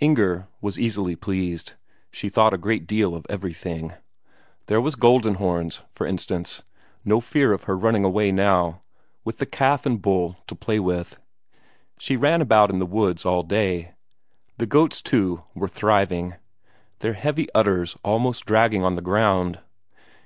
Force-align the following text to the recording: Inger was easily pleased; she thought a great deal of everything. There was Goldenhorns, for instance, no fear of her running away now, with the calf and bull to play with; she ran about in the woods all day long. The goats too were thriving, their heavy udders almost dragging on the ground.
Inger 0.00 0.48
was 0.62 0.78
easily 0.78 1.14
pleased; 1.14 1.74
she 2.10 2.30
thought 2.30 2.54
a 2.54 2.56
great 2.56 2.86
deal 2.86 3.14
of 3.14 3.26
everything. 3.28 3.92
There 4.64 4.80
was 4.80 4.96
Goldenhorns, 4.96 5.82
for 5.94 6.06
instance, 6.06 6.62
no 7.04 7.20
fear 7.20 7.52
of 7.52 7.64
her 7.64 7.76
running 7.76 8.02
away 8.02 8.32
now, 8.32 8.80
with 9.26 9.36
the 9.36 9.44
calf 9.44 9.84
and 9.84 10.00
bull 10.00 10.36
to 10.46 10.54
play 10.54 10.80
with; 10.80 11.18
she 11.98 12.16
ran 12.16 12.40
about 12.40 12.70
in 12.70 12.78
the 12.78 12.86
woods 12.86 13.26
all 13.26 13.42
day 13.42 13.76
long. 13.82 13.92
The 14.56 14.66
goats 14.68 15.02
too 15.02 15.42
were 15.54 15.68
thriving, 15.68 16.36
their 17.00 17.12
heavy 17.12 17.48
udders 17.54 17.94
almost 18.02 18.46
dragging 18.46 18.82
on 18.82 18.94
the 18.94 19.02
ground. 19.02 19.60